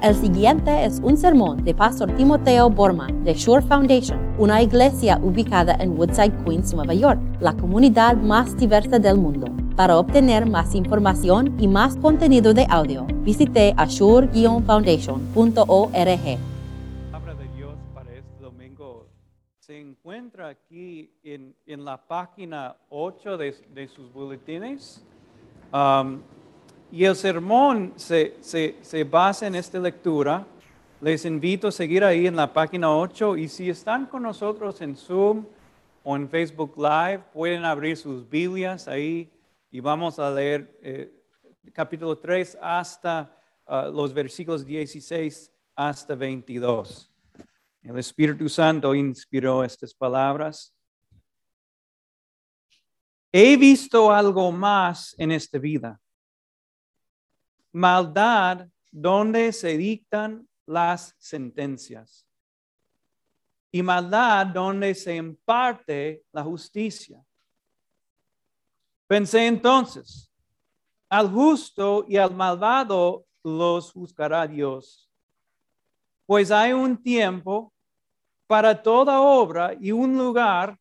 El 0.00 0.14
siguiente 0.14 0.84
es 0.84 1.00
un 1.02 1.16
sermón 1.16 1.64
de 1.64 1.74
Pastor 1.74 2.14
Timoteo 2.14 2.70
Borman 2.70 3.24
de 3.24 3.34
Shore 3.34 3.66
Foundation, 3.66 4.32
una 4.38 4.62
iglesia 4.62 5.18
ubicada 5.20 5.74
en 5.80 5.98
Woodside, 5.98 6.44
Queens, 6.44 6.72
Nueva 6.72 6.94
York, 6.94 7.20
la 7.40 7.56
comunidad 7.56 8.16
más 8.16 8.56
diversa 8.56 9.00
del 9.00 9.18
mundo. 9.18 9.48
Para 9.74 9.98
obtener 9.98 10.46
más 10.46 10.76
información 10.76 11.56
y 11.58 11.66
más 11.66 11.96
contenido 11.96 12.54
de 12.54 12.64
audio, 12.70 13.08
visite 13.24 13.74
ashore-foundation.org. 13.76 16.38
palabra 17.10 17.34
de 17.34 17.48
Dios 17.56 17.74
para 17.92 18.14
este 18.14 18.38
domingo 18.40 19.08
se 19.58 19.80
encuentra 19.80 20.46
aquí 20.46 21.10
en, 21.24 21.56
la 21.84 22.06
página 22.06 22.76
8 22.90 23.36
de, 23.36 23.52
de 23.74 23.88
sus 23.88 24.12
boletines. 24.12 25.04
Um, 25.72 26.20
y 26.90 27.04
el 27.04 27.14
sermón 27.16 27.92
se, 27.96 28.36
se- 28.40 28.76
se 28.80 29.04
basa 29.04 29.46
en 29.46 29.54
esta 29.54 29.78
lectura. 29.78 30.46
Les 31.00 31.24
invito 31.24 31.68
a 31.68 31.72
seguir 31.72 32.02
ahí 32.02 32.26
en 32.26 32.34
la 32.36 32.52
página 32.52 32.90
8 32.94 33.36
y 33.36 33.48
si 33.48 33.70
están 33.70 34.06
con 34.06 34.22
nosotros 34.22 34.80
en 34.80 34.96
Zoom 34.96 35.46
o 36.02 36.16
en 36.16 36.28
Facebook 36.28 36.74
Live, 36.76 37.22
pueden 37.32 37.64
abrir 37.64 37.96
sus 37.96 38.28
Biblias 38.28 38.88
ahí 38.88 39.30
y 39.70 39.80
vamos 39.80 40.18
a 40.18 40.30
leer 40.30 40.78
eh, 40.82 41.12
capítulo 41.72 42.16
3 42.18 42.58
hasta 42.60 43.36
ah, 43.66 43.90
los 43.92 44.12
versículos 44.12 44.64
16 44.64 45.52
hasta 45.76 46.14
22. 46.14 47.12
El 47.82 47.98
Espíritu 47.98 48.48
Santo 48.48 48.94
inspiró 48.94 49.62
estas 49.62 49.94
palabras. 49.94 50.74
He 53.30 53.56
visto 53.56 54.10
algo 54.10 54.50
más 54.50 55.14
en 55.18 55.30
esta 55.32 55.58
vida. 55.58 56.00
Maldad 57.78 58.68
donde 58.90 59.52
se 59.52 59.76
dictan 59.76 60.48
las 60.66 61.14
sentencias. 61.16 62.26
Y 63.70 63.84
maldad 63.84 64.48
donde 64.48 64.96
se 64.96 65.14
imparte 65.14 66.24
la 66.32 66.42
justicia. 66.42 67.24
Pensé 69.06 69.46
entonces, 69.46 70.28
al 71.08 71.30
justo 71.30 72.04
y 72.08 72.16
al 72.16 72.34
malvado 72.34 73.24
los 73.44 73.92
juzgará 73.92 74.48
Dios. 74.48 75.08
Pues 76.26 76.50
hay 76.50 76.72
un 76.72 77.00
tiempo 77.00 77.72
para 78.48 78.82
toda 78.82 79.20
obra 79.20 79.76
y 79.80 79.92
un 79.92 80.18
lugar 80.18 80.76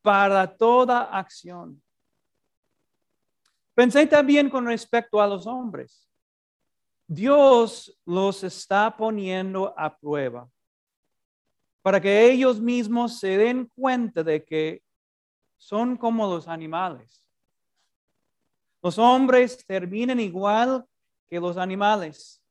para 0.00 0.46
toda 0.46 1.02
acción. 1.02 1.82
Pensé 3.74 4.06
también 4.06 4.48
con 4.48 4.64
respecto 4.64 5.20
a 5.20 5.26
los 5.26 5.46
hombres. 5.46 6.08
Dios 7.14 7.94
los 8.06 8.42
está 8.42 8.96
poniendo 8.96 9.74
a 9.76 9.94
prueba 9.94 10.48
para 11.82 12.00
que 12.00 12.30
ellos 12.30 12.58
mismos 12.58 13.18
se 13.18 13.36
den 13.36 13.70
cuenta 13.74 14.22
de 14.22 14.42
que 14.42 14.82
son 15.58 15.98
como 15.98 16.26
los 16.26 16.48
animales. 16.48 17.22
Los 18.82 18.98
hombres 18.98 19.62
terminan 19.66 20.20
igual 20.20 20.86
que 21.28 21.38
los 21.38 21.58
animales. 21.58 22.42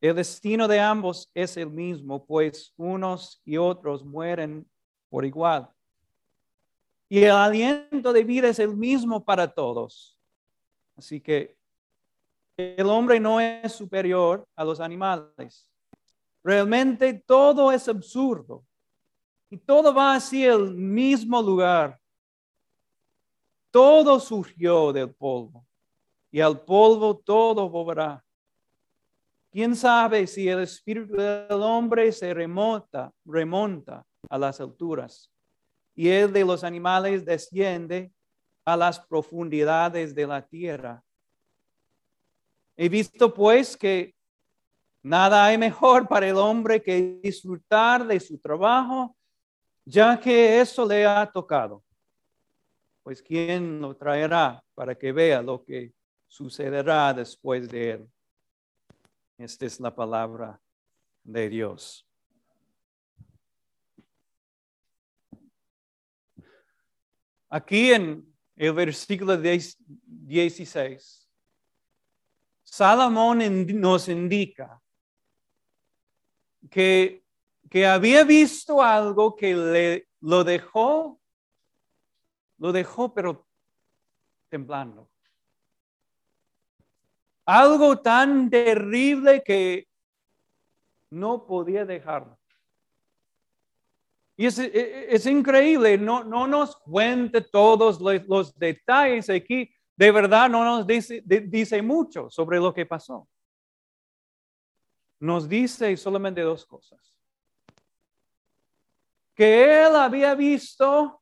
El 0.00 0.14
destino 0.14 0.68
de 0.68 0.78
ambos 0.78 1.28
es 1.34 1.56
el 1.56 1.70
mismo, 1.70 2.24
pues 2.24 2.72
unos 2.76 3.42
y 3.44 3.56
otros 3.56 4.04
mueren 4.04 4.70
por 5.10 5.24
igual. 5.24 5.68
Y 7.08 7.24
el 7.24 7.32
aliento 7.32 8.12
de 8.12 8.22
vida 8.22 8.48
es 8.50 8.60
el 8.60 8.76
mismo 8.76 9.24
para 9.24 9.48
todos. 9.48 10.16
Así 10.96 11.20
que 11.20 11.57
el 12.58 12.88
hombre 12.88 13.20
no 13.20 13.40
es 13.40 13.72
superior 13.72 14.44
a 14.56 14.64
los 14.64 14.80
animales. 14.80 15.70
Realmente 16.42 17.14
todo 17.14 17.70
es 17.70 17.88
absurdo 17.88 18.64
y 19.48 19.56
todo 19.56 19.94
va 19.94 20.16
hacia 20.16 20.54
el 20.54 20.74
mismo 20.74 21.40
lugar. 21.40 22.00
Todo 23.70 24.18
surgió 24.18 24.92
del 24.92 25.14
polvo 25.14 25.64
y 26.32 26.40
al 26.40 26.60
polvo 26.60 27.16
todo 27.16 27.68
volverá. 27.70 28.24
¿Quién 29.52 29.76
sabe 29.76 30.26
si 30.26 30.48
el 30.48 30.60
espíritu 30.60 31.14
del 31.14 31.62
hombre 31.62 32.10
se 32.10 32.34
remonta, 32.34 33.12
remonta 33.24 34.04
a 34.28 34.36
las 34.36 34.60
alturas 34.60 35.30
y 35.94 36.08
el 36.08 36.32
de 36.32 36.44
los 36.44 36.64
animales 36.64 37.24
desciende 37.24 38.12
a 38.64 38.76
las 38.76 38.98
profundidades 38.98 40.12
de 40.12 40.26
la 40.26 40.44
tierra? 40.44 41.04
He 42.80 42.88
visto 42.88 43.34
pues 43.34 43.76
que 43.76 44.14
nada 45.02 45.46
hay 45.46 45.58
mejor 45.58 46.06
para 46.06 46.28
el 46.28 46.36
hombre 46.36 46.80
que 46.80 47.18
disfrutar 47.20 48.06
de 48.06 48.20
su 48.20 48.38
trabajo, 48.38 49.16
ya 49.84 50.20
que 50.20 50.60
eso 50.60 50.86
le 50.86 51.04
ha 51.04 51.28
tocado. 51.28 51.82
Pues 53.02 53.20
¿quién 53.20 53.80
lo 53.80 53.96
traerá 53.96 54.62
para 54.76 54.94
que 54.94 55.10
vea 55.10 55.42
lo 55.42 55.64
que 55.64 55.92
sucederá 56.28 57.12
después 57.12 57.68
de 57.68 57.90
él? 57.90 58.08
Esta 59.38 59.66
es 59.66 59.80
la 59.80 59.92
palabra 59.92 60.60
de 61.24 61.48
Dios. 61.48 62.06
Aquí 67.48 67.90
en 67.90 68.24
el 68.54 68.72
versículo 68.72 69.36
10 69.36 69.78
16, 70.06 71.17
Salomón 72.78 73.40
nos 73.80 74.08
indica 74.08 74.80
que, 76.70 77.24
que 77.68 77.84
había 77.84 78.22
visto 78.22 78.80
algo 78.80 79.34
que 79.34 79.52
le, 79.52 80.08
lo 80.20 80.44
dejó, 80.44 81.18
lo 82.58 82.70
dejó 82.70 83.12
pero 83.12 83.44
temblando. 84.48 85.10
Algo 87.46 87.98
tan 87.98 88.48
terrible 88.48 89.42
que 89.42 89.88
no 91.10 91.44
podía 91.48 91.84
dejarlo. 91.84 92.38
Y 94.36 94.46
es, 94.46 94.56
es 94.56 95.26
increíble, 95.26 95.98
no, 95.98 96.22
no 96.22 96.46
nos 96.46 96.76
cuenta 96.76 97.40
todos 97.40 98.00
los, 98.00 98.24
los 98.28 98.56
detalles 98.56 99.28
aquí, 99.28 99.68
de 99.98 100.12
verdad 100.12 100.48
no 100.48 100.64
nos 100.64 100.86
dice, 100.86 101.82
mucho 101.82 102.30
sobre 102.30 102.58
lo 102.58 102.72
que 102.72 102.86
pasó. 102.86 103.28
Nos 105.18 105.48
dice 105.48 105.96
solamente 105.96 106.40
dos 106.40 106.64
cosas. 106.64 107.00
Que 109.34 109.84
él 109.84 109.96
había 109.96 110.36
visto 110.36 111.20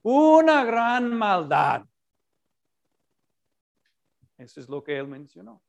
una 0.00 0.64
gran 0.64 1.14
maldad. 1.14 1.84
Eso 4.38 4.58
es 4.58 4.66
lo 4.66 4.82
que 4.82 4.96
él 4.96 5.06
mencionó. 5.06 5.62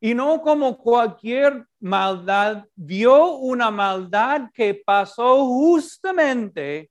Y 0.00 0.14
no 0.14 0.42
como 0.42 0.78
cualquier 0.78 1.64
maldad, 1.78 2.64
vio 2.74 3.36
una 3.36 3.70
maldad 3.70 4.50
que 4.52 4.74
pasó 4.74 5.46
justamente 5.46 6.90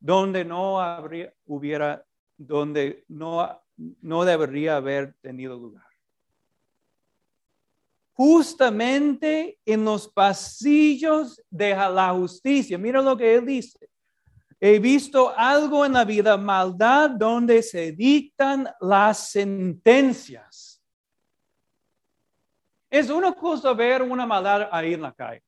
donde 0.00 0.44
no 0.44 0.80
habría, 0.80 1.32
hubiera, 1.46 2.04
donde 2.36 3.04
no, 3.08 3.60
no 3.76 4.24
debería 4.24 4.76
haber 4.76 5.14
tenido 5.20 5.58
lugar. 5.58 5.84
Justamente 8.12 9.58
en 9.64 9.84
los 9.84 10.08
pasillos 10.08 11.40
de 11.50 11.70
la 11.70 12.12
justicia. 12.12 12.76
Mira 12.76 13.00
lo 13.00 13.16
que 13.16 13.36
él 13.36 13.46
dice. 13.46 13.78
He 14.60 14.80
visto 14.80 15.32
algo 15.36 15.86
en 15.86 15.92
la 15.92 16.04
vida, 16.04 16.36
maldad, 16.36 17.10
donde 17.10 17.62
se 17.62 17.92
dictan 17.92 18.68
las 18.80 19.30
sentencias. 19.30 20.82
Es 22.90 23.08
una 23.08 23.32
cosa 23.32 23.72
ver 23.72 24.02
una 24.02 24.26
maldad 24.26 24.68
ahí 24.72 24.94
en 24.94 25.02
la 25.02 25.12
calle. 25.12 25.44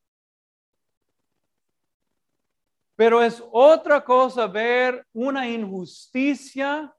Pero 3.01 3.23
es 3.23 3.43
otra 3.51 4.03
cosa 4.05 4.45
ver 4.45 5.07
una 5.11 5.49
injusticia, 5.49 6.95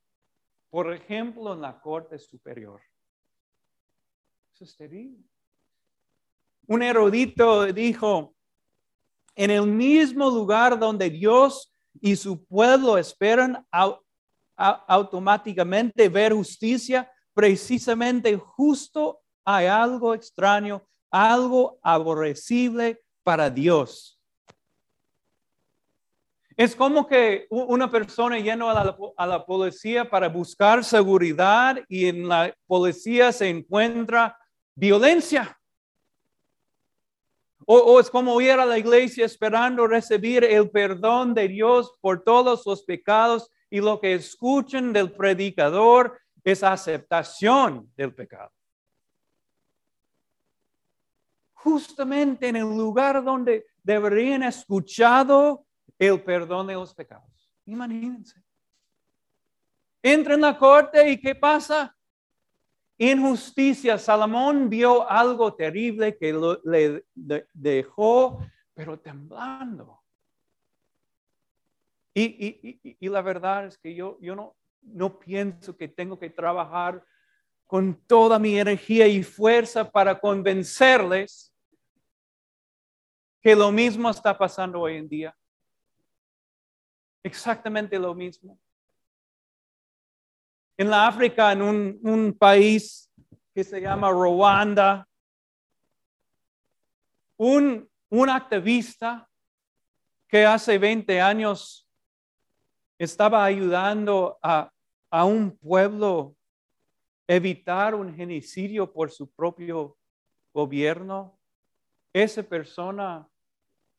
por 0.69 0.93
ejemplo, 0.93 1.53
en 1.53 1.61
la 1.61 1.81
Corte 1.81 2.19
Superior. 2.19 2.81
Eso 4.53 4.65
es 4.65 4.77
terrible. 4.77 5.23
Un 6.67 6.83
erudito 6.83 7.67
dijo, 7.67 8.35
en 9.37 9.53
el 9.53 9.65
mismo 9.69 10.29
lugar 10.29 10.77
donde 10.77 11.09
Dios 11.09 11.73
y 12.01 12.17
su 12.17 12.45
pueblo 12.47 12.99
esperan 12.99 13.65
au- 13.71 14.03
au- 14.57 14.85
automáticamente 14.89 16.09
ver 16.09 16.33
justicia, 16.33 17.09
precisamente 17.33 18.37
justo 18.37 19.21
hay 19.45 19.67
algo 19.67 20.15
extraño, 20.15 20.83
algo 21.13 21.79
aborrecible 21.81 23.01
para 23.23 23.49
Dios. 23.49 24.19
Es 26.63 26.77
como 26.77 27.09
que 27.09 27.49
una 27.51 27.91
persona 27.91 28.39
yendo 28.39 28.71
a 28.71 29.27
la, 29.27 29.45
policía 29.45 30.09
para 30.09 30.29
buscar 30.29 30.85
seguridad 30.85 31.77
y 31.89 32.07
en 32.07 32.29
la 32.29 32.55
policía 32.69 33.33
se 33.33 33.49
encuentra 33.49 34.39
violencia. 34.73 35.59
O, 37.67 37.99
es 37.99 38.09
como 38.09 38.41
ir 38.41 38.53
a 38.53 38.65
la 38.65 38.79
iglesia 38.79 39.27
esperando 39.27 39.89
recibir 39.89 40.45
el 40.45 40.71
perdón 40.71 41.35
de 41.35 41.49
Dios 41.49 41.99
por 42.01 42.23
todos 42.23 42.65
los 42.65 42.85
pecados 42.85 43.51
y 43.69 43.81
lo 43.81 43.99
que 43.99 44.15
escuchan 44.15 44.93
del 44.93 45.11
predicador 45.11 46.17
es 46.45 46.63
aceptación 46.63 47.91
del 47.97 48.15
pecado. 48.15 48.53
Justamente 51.55 52.47
en 52.47 52.55
el 52.55 52.69
lugar 52.69 53.25
donde 53.25 53.67
deberían 53.83 54.45
escuchado 54.45 55.67
el 56.07 56.23
perdón 56.23 56.67
de 56.67 56.75
los 56.75 56.95
pecados. 56.95 57.53
Imagínense. 57.67 58.43
Entra 60.03 60.35
en 60.35 60.41
la 60.41 60.59
corte 60.59 61.11
y 61.11 61.21
¿qué 61.21 61.35
pasa? 61.35 61.97
Injusticia. 62.99 63.99
Salomón 63.99 64.69
vio 64.69 65.09
algo 65.09 65.55
terrible 65.55 66.17
que 66.17 66.59
le 66.65 67.05
dejó, 67.53 68.45
pero 68.75 68.99
temblando. 68.99 70.03
Y, 72.15 73.09
la 73.09 73.23
verdad 73.23 73.67
es 73.67 73.79
que 73.79 73.95
yo, 73.95 74.19
yo 74.21 74.35
no, 74.35 74.57
no 74.83 75.19
pienso 75.19 75.77
que 75.77 75.89
tengo 75.89 76.19
que 76.19 76.31
trabajar 76.31 77.05
con 77.67 77.95
toda 78.07 78.39
mi 78.39 78.59
energía 78.59 79.07
y 79.07 79.23
fuerza 79.23 79.91
para 79.91 80.19
convencerles 80.19 81.55
que 83.41 83.57
lo 83.57 83.73
mismo 83.73 84.11
está 84.11 84.37
pasando 84.37 84.81
hoy 84.81 84.97
en 84.97 85.09
día. 85.09 85.37
Exactamente 87.23 87.99
lo 87.99 88.15
mismo. 88.15 88.59
En 90.77 90.91
la 90.91 91.07
África, 91.07 91.53
en 91.53 91.63
un, 91.63 92.37
país 92.39 93.11
que 93.55 93.63
se 93.63 93.81
llama 93.81 94.11
Rwanda, 94.11 95.07
un, 97.37 97.89
activista 98.29 99.29
que 100.27 100.45
hace 100.45 100.79
20 100.79 101.21
años 101.21 101.89
estaba 102.99 103.45
ayudando 103.45 104.39
a, 104.43 104.71
a 105.11 105.25
un 105.25 105.57
pueblo 105.57 106.35
evitar 107.27 107.95
un 107.95 108.15
genocidio 108.15 108.93
por 108.93 109.11
su 109.11 109.31
propio 109.31 109.97
gobierno, 110.53 111.39
esa 112.13 112.43
persona 112.43 113.29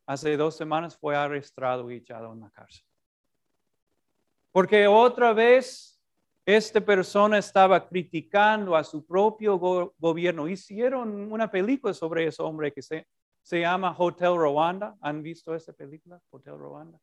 hace 0.05 0.37
dos 0.37 0.55
semanas 0.57 0.97
fue 0.97 1.15
arrestado 1.15 1.89
y 1.89 1.95
echado 1.95 2.33
en 2.33 2.41
la 2.41 2.51
cárcel. 2.51 2.85
Porque 4.53 4.87
otra 4.87 5.33
vez 5.33 5.99
esta 6.45 6.79
persona 6.79 7.39
estaba 7.39 7.87
criticando 7.87 8.75
a 8.75 8.83
su 8.83 9.03
propio 9.03 9.57
gobierno. 9.57 10.47
Hicieron 10.47 11.31
una 11.31 11.49
película 11.49 11.91
sobre 11.91 12.27
ese 12.27 12.43
hombre 12.43 12.71
que 12.71 12.83
se, 12.83 13.07
se 13.41 13.61
llama 13.61 13.95
Hotel 13.97 14.37
Rwanda. 14.37 14.95
¿Han 15.01 15.23
visto 15.23 15.55
esa 15.55 15.73
película, 15.73 16.21
Hotel 16.29 16.55
Rwanda? 16.59 16.99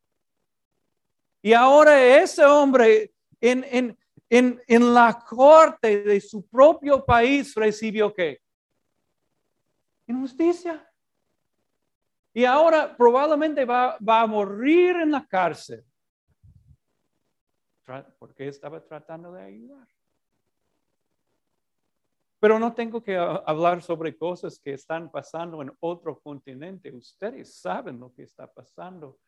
Y 1.42 1.52
ahora 1.52 2.00
ese 2.22 2.44
hombre 2.44 3.12
en, 3.40 3.66
en, 3.68 3.98
en, 4.28 4.62
en 4.68 4.94
la 4.94 5.18
corte 5.28 6.02
de 6.04 6.20
su 6.20 6.46
propio 6.46 7.04
país 7.04 7.52
recibió 7.56 8.14
qué? 8.14 8.40
Injusticia. 10.06 10.86
Y 12.32 12.44
ahora 12.44 12.96
probablemente 12.96 13.64
va, 13.64 13.98
va 13.98 14.20
a 14.20 14.26
morir 14.28 14.96
en 14.96 15.10
la 15.10 15.26
cárcel. 15.26 15.84
Porque 18.18 18.48
estaba 18.48 18.80
tratando 18.80 19.32
de 19.32 19.42
ayudar. 19.42 19.88
Pero 22.38 22.58
no 22.58 22.72
tengo 22.72 23.02
que 23.02 23.16
hablar 23.16 23.82
sobre 23.82 24.16
cosas 24.16 24.58
que 24.58 24.72
están 24.72 25.10
pasando 25.10 25.60
en 25.60 25.72
otro 25.80 26.18
continente. 26.18 26.90
Ustedes 26.90 27.54
saben 27.54 28.00
lo 28.00 28.12
que 28.12 28.22
está 28.22 28.46
pasando 28.46 29.18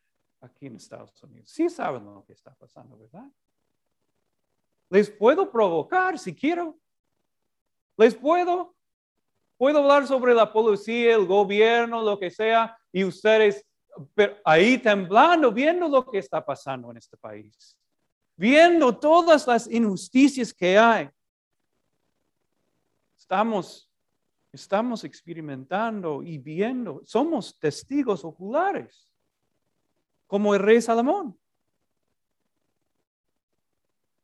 aquí 0.41 0.65
en 0.65 0.77
Estados 0.77 1.21
Unidos. 1.21 1.49
Sí 1.49 1.69
saben 1.69 2.05
lo 2.05 2.25
que 2.25 2.33
está 2.33 2.55
pasando, 2.55 2.97
¿verdad? 2.97 3.29
Les 4.89 5.09
puedo 5.09 5.51
provocar 5.51 6.17
si 6.17 6.35
quiero. 6.35 6.77
Les 7.97 8.15
puedo. 8.15 8.75
Puedo 9.57 9.79
hablar 9.79 10.07
sobre 10.07 10.33
la 10.33 10.51
policía, 10.51 11.15
el 11.15 11.27
gobierno, 11.27 12.01
lo 12.01 12.19
que 12.19 12.31
sea, 12.31 12.75
y 12.91 13.03
ustedes 13.03 13.65
ahí 14.43 14.77
temblando, 14.77 15.51
viendo 15.51 15.87
lo 15.87 16.09
que 16.09 16.17
está 16.17 16.43
pasando 16.43 16.91
en 16.91 16.97
este 16.97 17.17
país, 17.17 17.77
viendo 18.35 18.97
todas 18.97 19.47
las 19.47 19.69
injusticias 19.69 20.53
que 20.53 20.77
hay. 20.77 21.09
Estamos, 23.17 23.89
estamos 24.51 25.03
experimentando 25.03 26.21
y 26.23 26.37
viendo, 26.37 27.01
somos 27.05 27.57
testigos 27.57 28.25
oculares 28.25 29.09
como 30.27 30.53
el 30.53 30.61
rey 30.61 30.81
Salomón. 30.81 31.37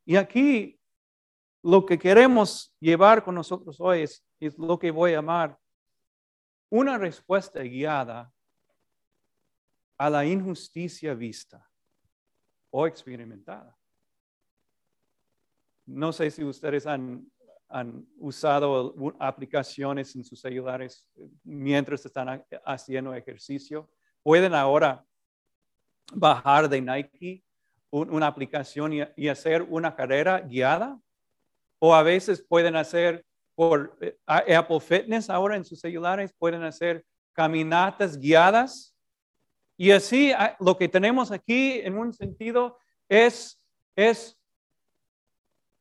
Y 0.06 0.16
aquí 0.16 0.80
lo 1.62 1.86
que 1.86 2.00
queremos 2.00 2.74
llevar 2.80 3.24
con 3.24 3.36
nosotros 3.36 3.80
hoy 3.80 4.02
es, 4.02 4.24
lo 4.58 4.80
que 4.80 4.90
voy 4.90 5.12
a 5.12 5.16
llamar 5.18 5.60
una 6.70 6.98
respuesta 6.98 7.62
guiada 7.62 8.34
a 9.98 10.10
la 10.10 10.26
injusticia 10.26 11.14
vista 11.14 11.70
o 12.72 12.88
experimentada. 12.88 13.79
No 15.90 16.14
sé 16.14 16.30
si 16.30 16.44
ustedes 16.44 16.86
han, 16.86 17.28
han 17.68 18.06
usado 18.20 18.94
aplicaciones 19.20 20.16
en 20.16 20.24
sus 20.24 20.40
celulares 20.40 21.08
mientras 21.44 22.06
están 22.06 22.46
haciendo 22.64 23.14
ejercicio. 23.14 23.90
Pueden 24.22 24.54
ahora 24.54 25.04
bajar 26.14 26.70
de 26.70 26.80
Nike 26.80 27.44
una 27.90 28.28
aplicación 28.28 28.94
y, 29.16 29.28
hacer 29.28 29.64
una 29.64 29.96
carrera 29.96 30.42
guiada. 30.42 31.00
O 31.80 31.96
a 31.96 32.04
veces 32.04 32.46
pueden 32.48 32.76
hacer 32.76 33.26
por 33.56 33.98
eh, 34.00 34.16
Apple 34.28 34.80
Fitness 34.80 35.30
ahora 35.30 35.56
en 35.56 35.66
sus 35.66 35.80
celulares, 35.80 36.34
pueden 36.38 36.64
hacer 36.64 37.04
caminatas 37.34 38.20
guiadas. 38.20 38.96
Y 39.76 39.90
así 39.90 40.34
lo 40.60 40.78
que 40.78 40.88
tenemos 40.88 41.32
aquí 41.32 41.80
en 41.80 41.98
un 41.98 42.14
sentido 42.14 42.78
es, 43.08 43.60
es 43.96 44.39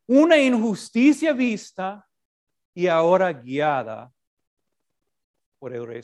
una 0.09 0.39
injusticia 0.39 1.33
vista 1.33 2.05
y 2.75 2.87
ahora 2.87 3.33
guiada 3.33 4.13
por 5.59 5.75
el 5.75 5.87
rey 5.87 6.03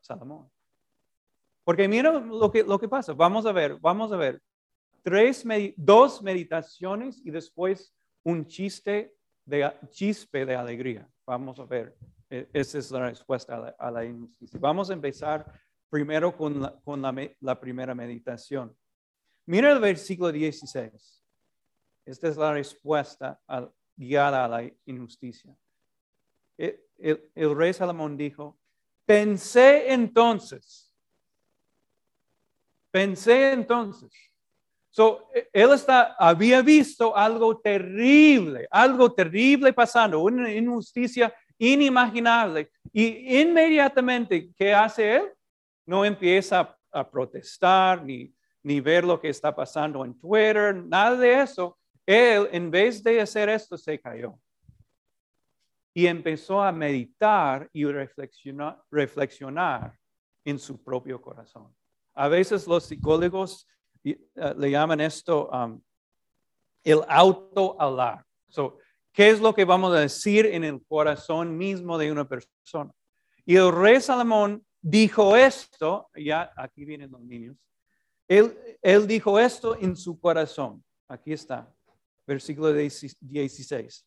Salomón. 0.00 0.50
Porque 1.64 1.88
mira 1.88 2.12
lo 2.12 2.50
que, 2.50 2.62
lo 2.62 2.78
que 2.78 2.88
pasa. 2.88 3.12
Vamos 3.12 3.44
a 3.46 3.52
ver, 3.52 3.76
vamos 3.80 4.12
a 4.12 4.16
ver. 4.16 4.40
Tres, 5.02 5.44
dos 5.76 6.22
meditaciones 6.22 7.20
y 7.24 7.30
después 7.30 7.94
un 8.22 8.46
chiste 8.46 9.14
de 9.44 9.72
chispe 9.88 10.46
de 10.46 10.54
alegría. 10.54 11.08
Vamos 11.26 11.58
a 11.58 11.64
ver. 11.64 11.96
E, 12.28 12.48
esa 12.52 12.78
es 12.78 12.90
la 12.90 13.08
respuesta 13.08 13.74
a 13.78 13.90
la, 13.90 14.04
injusticia. 14.04 14.60
Vamos 14.60 14.90
a 14.90 14.92
empezar 14.92 15.44
primero 15.88 16.36
con, 16.36 16.60
la, 16.60 16.78
con 16.84 17.02
la, 17.02 17.60
primera 17.60 17.94
meditación. 17.94 18.76
Mira 19.46 19.72
el 19.72 19.80
versículo 19.80 20.30
16. 20.30 21.19
Esta 22.10 22.28
es 22.28 22.36
la 22.36 22.52
respuesta 22.52 23.40
guiada 23.96 24.44
a 24.44 24.48
la 24.48 24.70
injusticia. 24.86 25.56
E, 26.58 26.84
el 26.98 27.56
rey 27.56 27.72
Salomón 27.72 28.16
dijo, 28.16 28.58
pensé 29.06 29.92
entonces, 29.92 30.90
Pensé 32.90 33.52
entonces. 33.52 34.10
So, 34.90 35.28
él 35.52 35.70
está, 35.72 36.16
había 36.18 36.62
visto 36.62 37.16
algo 37.16 37.58
terrible, 37.60 38.66
algo 38.70 39.12
terrible 39.12 39.72
pasando, 39.72 40.20
una 40.20 40.52
injusticia 40.52 41.32
inimaginable. 41.56 42.70
Y 42.92 43.40
inmediatamente, 43.40 44.50
¿qué 44.56 44.74
hace 44.74 45.16
él? 45.16 45.32
No 45.86 46.04
empieza 46.04 46.76
a, 46.90 47.08
protestar 47.08 48.02
ni, 48.02 48.34
ni 48.64 48.80
ver 48.80 49.04
lo 49.04 49.20
que 49.20 49.28
está 49.28 49.54
pasando 49.54 50.04
en 50.04 50.18
Twitter, 50.18 50.74
nada 50.74 51.16
de 51.16 51.40
eso. 51.40 51.78
Él, 52.10 52.48
en 52.50 52.72
vez 52.72 53.04
de 53.04 53.20
hacer 53.20 53.48
esto, 53.48 53.78
se 53.78 54.00
cayó. 54.00 54.36
Y 55.94 56.08
empezó 56.08 56.60
a 56.60 56.72
meditar 56.72 57.68
y 57.72 57.84
reflexionar, 57.84 58.82
reflexionar 58.90 59.96
en 60.44 60.58
su 60.58 60.82
propio 60.82 61.22
corazón. 61.22 61.72
A 62.14 62.26
veces 62.26 62.66
los 62.66 62.82
psicólogos 62.82 63.64
eh, 64.02 64.18
le 64.56 64.70
llaman 64.72 65.00
esto 65.00 65.48
um, 65.50 65.80
el 66.82 67.00
auto-alar. 67.06 68.24
So, 68.48 68.78
¿Qué 69.12 69.30
es 69.30 69.40
lo 69.40 69.54
que 69.54 69.64
vamos 69.64 69.94
a 69.94 70.00
decir 70.00 70.46
en 70.46 70.64
el 70.64 70.84
corazón 70.84 71.56
mismo 71.56 71.96
de 71.96 72.10
una 72.10 72.26
persona? 72.26 72.90
Y 73.46 73.54
el 73.54 73.70
rey 73.70 74.00
Salomón 74.00 74.66
dijo 74.80 75.36
esto, 75.36 76.10
ya 76.16 76.52
aquí 76.56 76.84
vienen 76.84 77.12
los 77.12 77.20
niños, 77.20 77.56
él, 78.26 78.56
él 78.82 79.06
dijo 79.06 79.38
esto 79.38 79.76
en 79.76 79.94
su 79.94 80.18
corazón. 80.18 80.82
Aquí 81.06 81.32
está, 81.32 81.72
versículo 82.30 82.72
16. 82.72 84.06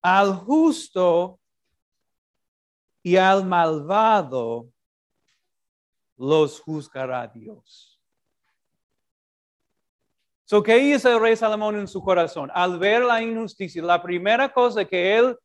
Al 0.00 0.32
justo 0.36 1.38
y 3.02 3.16
al 3.16 3.44
malvado 3.44 4.66
los 6.16 6.60
juzgará 6.62 7.26
Dios. 7.26 8.00
So, 10.46 10.62
¿Qué 10.62 10.78
hizo 10.78 11.10
el 11.10 11.20
rey 11.20 11.36
Salomón 11.36 11.76
en 11.76 11.86
su 11.86 12.02
corazón? 12.02 12.50
Al 12.54 12.78
ver 12.78 13.02
la 13.02 13.20
injusticia, 13.20 13.82
la 13.82 14.02
primera 14.02 14.50
cosa 14.50 14.82
que 14.86 15.18
él 15.18 15.36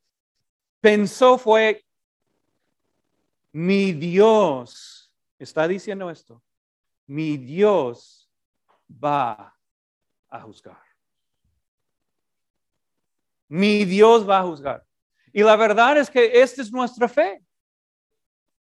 pensó 0.80 1.36
fue, 1.36 1.84
mi 3.52 3.92
Dios, 3.92 5.12
está 5.38 5.68
diciendo 5.68 6.08
esto, 6.08 6.42
mi 7.06 7.36
Dios 7.36 8.30
va 8.88 9.59
a 10.30 10.40
juzgar. 10.40 10.80
Mi 13.48 13.84
Dios 13.84 14.28
va 14.28 14.38
a 14.38 14.44
juzgar. 14.44 14.84
Y 15.32 15.42
la 15.42 15.56
verdad 15.56 15.98
es 15.98 16.08
que 16.08 16.40
esta 16.40 16.62
es 16.62 16.72
nuestra 16.72 17.08
fe. 17.08 17.42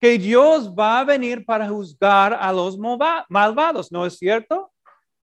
Que 0.00 0.18
Dios 0.18 0.72
va 0.74 1.00
a 1.00 1.04
venir 1.04 1.44
para 1.44 1.68
juzgar 1.68 2.32
a 2.32 2.50
los 2.52 2.78
malvados, 3.28 3.92
¿no 3.92 4.06
es 4.06 4.16
cierto? 4.16 4.72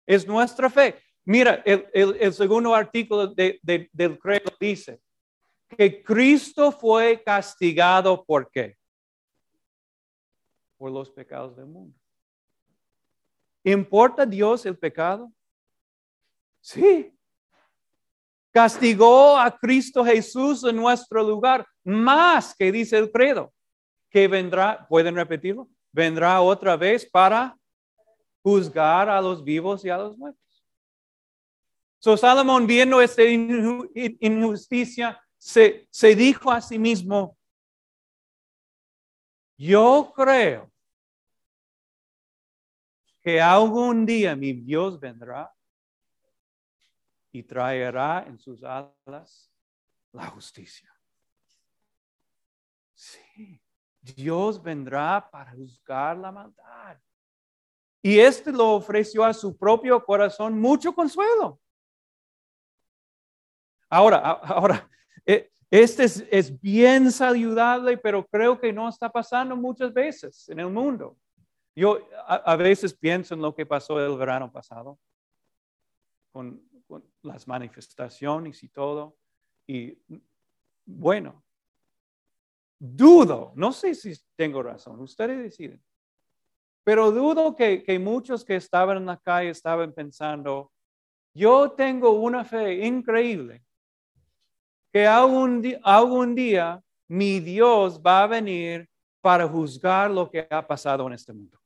Es 0.05 0.27
nuestra 0.27 0.69
fe. 0.69 0.99
Mira, 1.23 1.61
el, 1.65 2.33
segundo 2.33 2.73
artículo 2.73 3.27
del 3.27 4.19
credo 4.19 4.51
dice 4.59 4.99
que 5.77 6.03
Cristo 6.03 6.71
fue 6.71 7.21
castigado 7.23 8.23
por 8.25 8.49
qué? 8.49 8.75
Por 10.77 10.91
los 10.91 11.09
pecados 11.11 11.55
del 11.55 11.67
mundo. 11.67 11.97
¿Importa 13.63 14.25
Dios 14.25 14.65
el 14.65 14.77
pecado? 14.77 15.31
Sí. 16.63 17.13
Castigó 18.51 19.37
a 19.37 19.51
Cristo 19.57 20.05
Jesús 20.05 20.63
en 20.63 20.77
nuestro 20.77 21.21
lugar, 21.21 21.67
más 21.83 22.55
que 22.55 22.71
dice 22.71 22.97
el 22.97 23.11
credo, 23.11 23.53
que 24.09 24.27
vendrá, 24.29 24.87
¿pueden 24.87 25.15
repetirlo? 25.15 25.67
Vendrá 25.91 26.39
otra 26.39 26.77
vez 26.77 27.05
para 27.05 27.57
juzgar 28.41 29.09
a 29.09 29.19
los 29.19 29.43
vivos 29.43 29.83
y 29.83 29.89
a 29.89 29.97
los 29.97 30.17
muertos. 30.17 30.41
So 31.99 32.15
Salomón 32.15 32.65
viendo 32.65 33.01
esta 33.01 33.23
injusticia, 33.23 35.21
se, 35.37 35.87
se 35.89 36.15
dijo 36.15 36.49
a 36.49 36.61
sí 36.61 36.79
mismo, 36.79 37.37
yo 39.57 40.13
creo 40.15 40.71
que 43.21 43.41
algún 43.41 44.05
día 44.05 44.35
mi 44.35 44.53
Dios 44.53 44.99
vendrá 44.99 45.52
y 47.33 47.43
traerá 47.43 48.23
en 48.27 48.39
sus 48.39 48.63
alas 48.63 49.51
la 50.13 50.27
justicia. 50.27 50.89
Sí, 52.93 53.59
Dios 53.99 54.61
vendrá 54.61 55.27
para 55.29 55.51
juzgar 55.51 56.15
la 56.15 56.31
maldad. 56.31 56.97
Y 58.01 58.19
este 58.19 58.51
lo 58.51 58.73
ofreció 58.73 59.25
a 59.25 59.33
su 59.33 59.57
propio 59.57 60.03
corazón 60.05 60.59
mucho 60.61 60.93
consuelo. 60.93 61.59
Ahora, 63.89 64.19
ahora, 64.19 64.89
eh, 65.25 65.51
este 65.71 66.03
es, 66.03 66.23
es, 66.29 66.61
bien 66.61 67.11
saludable, 67.11 67.97
pero 67.97 68.25
creo 68.27 68.59
que 68.59 68.71
no 68.71 68.87
está 68.89 69.09
pasando 69.11 69.55
muchas 69.55 69.91
veces 69.91 70.47
en 70.49 70.59
el 70.59 70.69
mundo. 70.69 71.17
Yo 71.75 72.07
a, 72.27 72.55
veces 72.55 72.93
pienso 72.93 73.33
en 73.33 73.41
lo 73.41 73.55
que 73.55 73.65
pasó 73.65 73.99
el 73.99 74.15
verano 74.15 74.51
pasado 74.51 74.99
con 76.31 76.61
las 77.23 77.47
manifestaciones 77.47 78.63
y 78.63 78.69
todo. 78.69 79.17
Y 79.65 79.97
bueno, 80.85 81.43
dudo, 82.79 83.53
no 83.55 83.71
sé 83.71 83.95
si 83.95 84.13
tengo 84.35 84.61
razón, 84.61 84.99
ustedes 84.99 85.41
deciden. 85.41 85.81
Pero 86.83 87.11
dudo 87.11 87.55
que, 87.55 87.83
muchos 87.99 88.43
que 88.43 88.57
estaban 88.57 88.97
en 88.97 89.05
la 89.05 89.17
calle 89.17 89.49
estaban 89.49 89.93
pensando, 89.93 90.71
yo 91.33 91.71
tengo 91.71 92.11
una 92.11 92.43
fe 92.43 92.85
increíble, 92.85 93.63
que 94.91 95.07
algún, 95.07 95.63
algún 95.81 96.35
día 96.35 96.83
mi 97.07 97.39
Dios 97.39 98.01
va 98.01 98.23
a 98.23 98.27
venir 98.27 98.89
para 99.21 99.47
juzgar 99.47 100.11
lo 100.11 100.29
que 100.29 100.45
ha 100.49 100.67
pasado 100.67 101.07
en 101.07 101.13
este 101.13 101.31
mundo. 101.31 101.57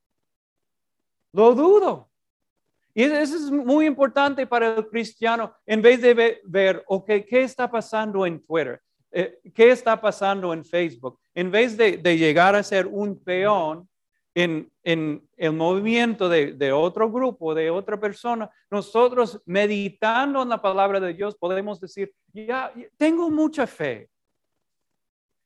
Lo 1.34 1.54
dudo. 1.56 2.10
Y 2.98 3.04
eso 3.04 3.36
es 3.36 3.52
muy 3.52 3.86
importante 3.86 4.48
para 4.48 4.76
el 4.76 4.88
cristiano, 4.88 5.54
en 5.68 5.84
vez 5.84 6.02
de 6.02 6.42
ver, 6.44 6.84
ok, 6.88 7.06
¿qué 7.30 7.44
está 7.44 7.70
pasando 7.70 8.26
en 8.26 8.44
Twitter? 8.44 8.82
Eh, 9.12 9.40
¿Qué 9.54 9.70
está 9.70 10.02
pasando 10.02 10.52
en 10.52 10.66
Facebook? 10.66 11.20
En 11.36 11.52
vez 11.52 11.78
de, 11.78 11.98
de 11.98 12.18
llegar 12.18 12.56
a 12.56 12.64
ser 12.64 12.88
un 12.88 13.24
peón, 13.24 13.88
en, 14.34 15.30
el 15.36 15.54
movimiento 15.54 16.28
de, 16.28 16.72
otro 16.72 17.12
grupo, 17.12 17.54
de 17.54 17.70
otra 17.70 18.00
persona, 18.00 18.50
nosotros 18.72 19.44
meditando 19.46 20.42
en 20.42 20.50
la 20.50 20.60
palabra 20.60 21.00
de 21.00 21.14
Dios 21.14 21.36
podemos 21.36 21.80
decir, 21.80 22.12
ya 22.34 22.74
tengo 22.98 23.30
mucha 23.30 23.68
fe, 23.68 24.10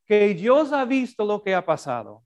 que 0.06 0.34
Dios 0.34 0.72
ha 0.72 0.86
visto 0.86 1.26
lo 1.26 1.44
que 1.44 1.54
ha 1.54 1.66
pasado. 1.66 2.24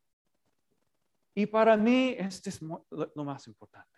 Y 1.33 1.47
para 1.47 1.75
mí, 1.75 2.15
este 2.15 2.51
es 2.51 2.61
lo 2.61 3.23
más 3.23 3.47
importante. 3.47 3.94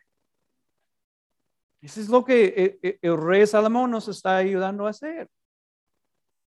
Eso 1.81 2.01
es 2.01 2.09
lo 2.09 2.25
que 2.25 2.45
eh, 2.45 2.79
eh, 2.81 2.99
el 3.01 3.17
rey 3.17 3.45
Salomón 3.45 3.91
nos 3.91 4.07
está 4.07 4.37
ayudando 4.37 4.87
a 4.87 4.89
hacer. 4.89 5.29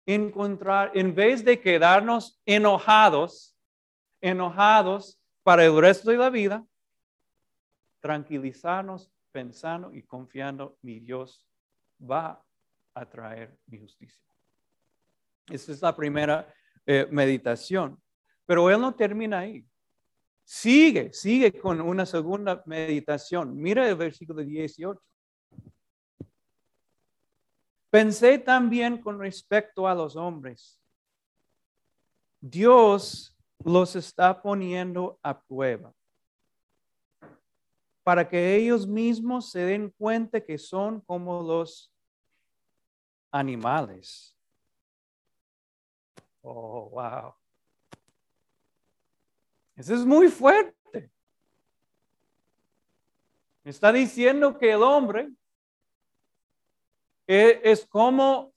Encontrar, 0.07 0.91
en 0.95 1.15
vez 1.15 1.45
de 1.45 1.61
quedarnos 1.61 2.41
enojados, 2.45 3.57
enojados 4.21 5.21
para 5.43 5.65
el 5.65 5.79
resto 5.81 6.11
de 6.11 6.17
la 6.17 6.31
vida, 6.31 6.67
tranquilizarnos 8.01 9.13
pensando 9.31 9.95
y 9.95 10.03
confiando, 10.03 10.79
mi 10.83 10.99
Dios 10.99 11.47
va 12.01 12.45
a 12.95 13.07
traer 13.09 13.57
mi 13.67 13.79
justicia. 13.79 14.25
Esta 15.49 15.73
es 15.73 15.83
la 15.83 15.95
primera 15.95 16.53
eh, 16.87 17.07
meditación. 17.11 18.01
Pero 18.47 18.69
él 18.71 18.81
no 18.81 18.95
termina 18.95 19.41
ahí. 19.41 19.65
Sigue, 20.43 21.13
sigue 21.13 21.53
con 21.53 21.81
una 21.81 22.05
segunda 22.05 22.63
meditación. 22.67 23.57
Mira 23.57 23.89
el 23.89 23.95
versículo 23.95 24.43
18. 24.43 25.01
Pensé 27.91 28.39
también 28.39 28.99
con 28.99 29.19
respecto 29.19 29.87
a 29.87 29.95
los 29.95 30.15
hombres. 30.17 30.81
Dios 32.41 33.37
los 33.65 33.97
está 33.97 34.41
poniendo 34.41 35.19
a 35.23 35.39
prueba 35.39 35.93
para 38.03 38.29
que 38.29 38.57
ellos 38.57 38.87
mismos 38.87 39.51
se 39.51 39.61
den 39.61 39.91
cuenta 39.91 40.41
que 40.41 40.57
son 40.57 41.01
como 41.01 41.43
los 41.43 41.93
animales. 43.31 44.37
Oh, 46.43 46.89
wow. 46.91 47.35
Eso 49.77 49.95
es 49.95 50.05
muy 50.05 50.29
fuerte. 50.29 51.11
Está 53.63 53.93
diciendo 53.93 54.59
que 54.59 54.73
el 54.73 54.83
hombre 54.83 55.31
es 57.31 57.87
como 57.87 58.53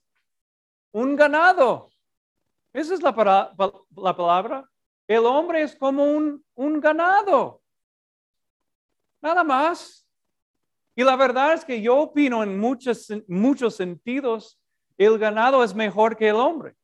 un 0.90 1.14
ganado. 1.14 1.90
Esa 2.72 2.94
es 2.94 3.02
la, 3.02 3.54
la 3.96 4.16
palabra. 4.16 4.68
El 5.06 5.26
hombre 5.26 5.62
es 5.62 5.76
como 5.76 6.04
un, 6.04 6.80
ganado. 6.80 7.62
Nada 9.20 9.44
más. 9.44 10.04
Y 10.96 11.04
la 11.04 11.14
verdad 11.14 11.54
es 11.54 11.64
que 11.64 11.80
yo 11.80 11.98
opino 11.98 12.42
en 12.42 12.58
muchos, 12.58 13.12
muchos 13.28 13.76
sentidos, 13.76 14.58
el 14.96 15.18
ganado 15.18 15.62
es 15.62 15.72
mejor 15.74 16.16
que 16.16 16.28
el 16.28 16.36
hombre. 16.36 16.74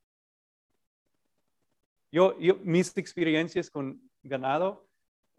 Yo, 2.12 2.36
mis 2.62 2.96
experiencias 2.96 3.68
con 3.68 4.00
ganado, 4.22 4.86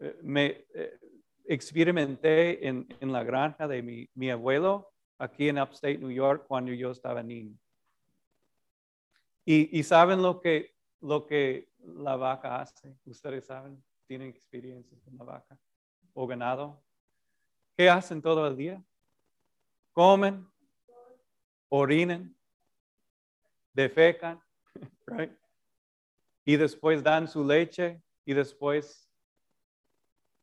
eh, 0.00 0.18
me 0.22 0.66
eh, 0.74 0.98
experimenté 1.46 2.66
en, 2.66 2.86
la 3.00 3.22
granja 3.22 3.66
de 3.66 3.82
mi, 3.82 4.08
mi, 4.14 4.30
abuelo 4.30 4.91
aquí 5.22 5.48
en 5.48 5.60
Upstate 5.60 5.98
New 5.98 6.10
York 6.10 6.46
cuando 6.48 6.72
yo 6.72 6.90
estaba 6.90 7.22
niño. 7.22 7.56
Y, 9.44 9.78
y 9.78 9.82
saben 9.84 10.20
lo 10.20 10.40
que, 10.40 10.74
lo 11.00 11.26
que 11.26 11.68
la 11.78 12.16
vaca 12.16 12.60
hace. 12.60 12.96
Ustedes 13.04 13.46
saben, 13.46 13.82
tienen 14.08 14.28
experiencia 14.28 14.98
con 15.04 15.16
la 15.16 15.24
vaca 15.24 15.56
o 16.12 16.26
ganado. 16.26 16.82
¿Qué 17.76 17.88
hacen 17.88 18.20
todo 18.20 18.46
el 18.48 18.56
día? 18.56 18.82
Comen, 19.92 20.44
orinen, 21.68 22.36
defecan, 23.72 24.42
right? 25.06 25.32
y 26.44 26.56
después 26.56 27.00
dan 27.00 27.28
su 27.28 27.46
leche 27.46 28.02
y 28.24 28.34
después 28.34 29.08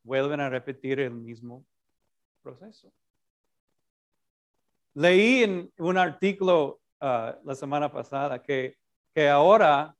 vuelven 0.03 0.39
a 0.39 0.49
repetir 0.49 1.01
el 1.01 1.11
mismo 1.11 1.65
proceso. 2.41 2.93
Leí 4.93 5.43
en 5.43 5.71
un 5.77 5.97
artículo 5.97 6.81
uh, 7.01 7.37
la 7.43 7.55
semana 7.55 7.91
pasada 7.91 8.41
que, 8.41 8.77
que 9.13 9.29
ahora 9.29 9.95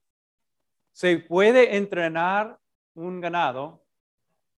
se 0.92 1.18
puede 1.20 1.78
entrenar 1.78 2.60
un 2.94 3.22
ganado 3.22 3.84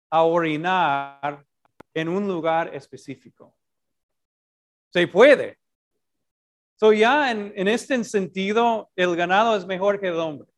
a 0.10 0.24
orinar 0.24 1.46
en 1.94 2.10
un 2.10 2.28
lugar 2.28 2.74
específico. 2.74 3.56
Se 4.90 5.08
puede. 5.08 5.60
So 6.76 6.92
ya 6.94 7.32
en, 7.32 7.54
en 7.56 7.68
este 7.68 8.04
sentido, 8.04 8.90
el 8.96 9.16
ganado 9.16 9.56
es 9.56 9.66
mejor 9.66 10.00
que 10.00 10.08
el 10.08 10.20
hombre. 10.20 10.50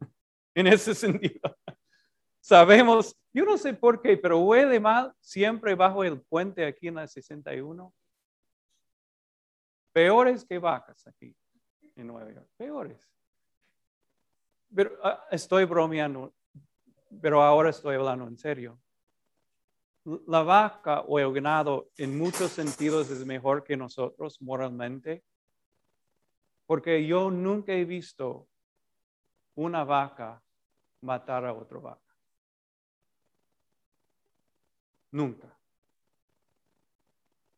en 0.54 0.66
ese 0.66 0.94
sentido. 0.94 1.40
Sabemos, 2.40 3.16
yo 3.32 3.44
no 3.44 3.56
sé 3.56 3.74
por 3.74 4.00
qué, 4.02 4.16
pero 4.16 4.40
huele 4.40 4.80
mal 4.80 5.12
siempre 5.20 5.74
bajo 5.74 6.04
el 6.04 6.20
puente 6.20 6.64
aquí 6.64 6.88
en 6.88 6.96
la 6.96 7.06
61. 7.06 7.92
Peores 9.92 10.44
que 10.44 10.58
vacas 10.58 11.06
aquí 11.06 11.34
en 11.96 12.06
Nueva 12.06 12.32
York. 12.32 12.48
Peores. 12.56 13.10
Pero 14.74 14.92
ah, 15.02 15.26
estoy 15.30 15.64
bromeando, 15.64 16.32
pero 17.20 17.42
ahora 17.42 17.70
estoy 17.70 17.96
hablando 17.96 18.26
en 18.26 18.38
serio. 18.38 18.80
La 20.26 20.42
vaca 20.42 21.00
o 21.02 21.18
el 21.18 21.32
ganado 21.32 21.90
en 21.96 22.16
muchos 22.16 22.52
sentidos 22.52 23.10
es 23.10 23.26
mejor 23.26 23.64
que 23.64 23.76
nosotros 23.76 24.40
moralmente, 24.40 25.24
porque 26.66 27.06
yo 27.06 27.30
nunca 27.30 27.72
he 27.72 27.84
visto 27.84 28.48
una 29.56 29.84
vaca 29.84 30.42
matar 31.02 31.44
a 31.44 31.52
otra 31.52 31.78
vaca. 31.78 32.16
Nunca. 35.10 35.59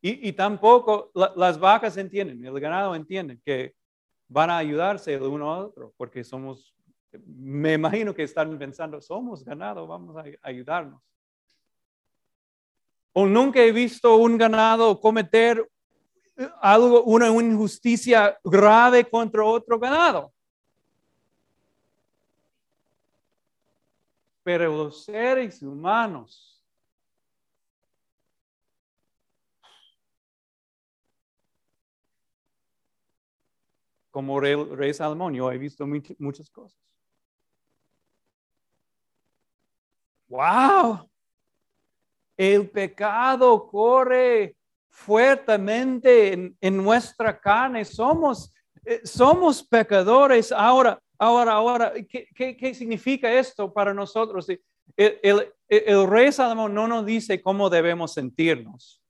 Y, 0.04 0.32
tampoco 0.32 1.12
las 1.14 1.60
vacas 1.60 1.96
entienden, 1.96 2.44
el 2.44 2.58
ganado 2.58 2.96
entiende 2.96 3.38
que 3.44 3.76
van 4.26 4.50
a 4.50 4.58
ayudarse 4.58 5.14
el 5.14 5.22
uno 5.22 5.54
al 5.54 5.66
otro, 5.66 5.94
porque 5.96 6.24
somos, 6.24 6.74
me 7.24 7.74
imagino 7.74 8.12
que 8.12 8.24
están 8.24 8.58
pensando, 8.58 9.00
somos 9.00 9.44
ganado, 9.44 9.86
vamos 9.86 10.16
a 10.16 10.24
ayudarnos. 10.42 11.00
O 13.12 13.26
nunca 13.26 13.60
he 13.60 13.70
visto 13.70 14.16
un 14.16 14.36
ganado 14.36 14.98
cometer 14.98 15.70
algo, 16.60 17.04
una 17.04 17.28
injusticia 17.28 18.36
grave 18.42 19.08
contra 19.08 19.44
otro 19.44 19.78
ganado. 19.78 20.32
Pero 24.42 24.76
los 24.76 25.04
seres 25.04 25.62
humanos 25.62 26.51
como 34.12 34.38
rey, 34.38 34.54
rey 34.54 34.94
Salomón, 34.94 35.34
yo 35.34 35.50
he 35.50 35.58
visto 35.58 35.86
muchas 36.18 36.48
cosas. 36.50 36.78
¡Wow! 40.28 41.10
El 42.36 42.70
pecado 42.70 43.66
corre 43.66 44.56
fuertemente 44.90 46.54
en, 46.60 46.76
nuestra 46.76 47.38
carne. 47.38 47.84
Somos, 47.84 48.54
eh, 48.84 49.00
somos 49.04 49.62
pecadores. 49.62 50.52
Ahora, 50.52 51.00
ahora, 51.18 51.52
ahora, 51.52 51.92
¿qué, 52.08 52.74
significa 52.74 53.32
esto 53.32 53.72
para 53.72 53.94
nosotros? 53.94 54.46
El, 54.48 54.60
el, 55.22 55.52
el 55.68 56.06
rey 56.06 56.30
Salomón 56.32 56.74
no 56.74 56.86
nos 56.86 57.06
dice 57.06 57.42
cómo 57.42 57.70
debemos 57.70 58.12
sentirnos. 58.12 59.01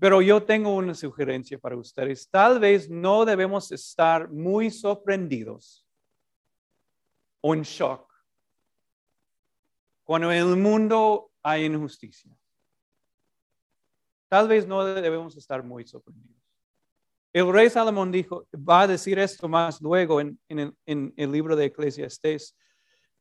Pero 0.00 0.22
yo 0.22 0.42
tengo 0.42 0.74
una 0.74 0.94
sugerencia 0.94 1.58
para 1.58 1.76
ustedes. 1.76 2.28
Tal 2.28 2.60
vez 2.60 2.88
no 2.88 3.24
debemos 3.24 3.72
estar 3.72 4.30
muy 4.30 4.70
sorprendidos 4.70 5.86
o 7.40 7.54
en 7.54 7.62
shock 7.62 8.08
cuando 10.08 10.32
en 10.32 10.38
el 10.38 10.56
mundo 10.56 11.30
hay 11.42 11.66
injusticia. 11.66 12.34
Tal 14.26 14.48
vez 14.48 14.66
no 14.66 14.82
debemos 14.82 15.36
estar 15.36 15.62
muy 15.62 15.86
sorprendidos. 15.86 16.42
El 17.30 17.52
rey 17.52 17.68
Salomón 17.68 18.10
dijo, 18.10 18.46
va 18.54 18.82
a 18.82 18.86
decir 18.86 19.18
esto 19.18 19.48
más 19.48 19.82
luego 19.82 20.18
en, 20.20 20.38
el, 20.48 21.30
libro 21.30 21.54
de 21.54 21.66
Eclesiastés. 21.66 22.56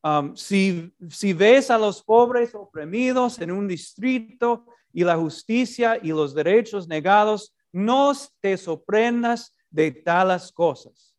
Um, 0.02 0.34
si 0.34 1.34
ves 1.34 1.70
a 1.70 1.78
los 1.78 2.02
pobres 2.02 2.56
oprimidos 2.56 3.40
en 3.42 3.52
un 3.52 3.68
distrito 3.68 4.66
y 4.98 5.04
la 5.04 5.16
justicia 5.16 6.00
y 6.02 6.08
los 6.08 6.34
derechos 6.34 6.88
negados, 6.88 7.56
no 7.72 8.12
te 8.42 8.58
sorprendas 8.58 9.56
de 9.70 9.92
tales 9.92 10.52
cosas. 10.52 11.16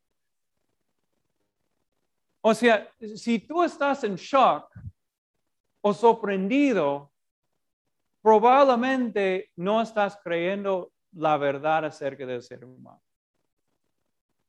O 2.41 2.53
sea, 2.55 2.93
si 3.15 3.39
tú 3.39 3.63
estás 3.63 4.03
en 4.03 4.17
shock 4.17 4.69
o 5.81 5.95
sorprendido, 5.95 7.13
probablemente 8.21 9.53
no 9.55 9.81
estás 9.81 10.19
creyendo 10.25 10.91
la 11.13 11.37
verdad 11.37 11.85
acerca 11.85 12.27
del 12.27 12.43
ser 12.43 12.65
humano. 12.65 13.01